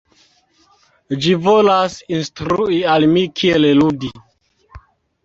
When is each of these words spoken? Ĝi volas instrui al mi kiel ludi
Ĝi 1.25 1.35
volas 1.43 1.97
instrui 2.19 2.79
al 2.95 3.05
mi 3.13 3.27
kiel 3.43 3.69
ludi 3.81 4.11